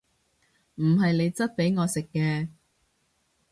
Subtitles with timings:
[0.77, 2.47] 唔係你質俾我食嘅！